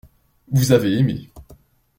Vous 0.51 0.71
avez 0.71 0.93
aimé. 0.95 1.29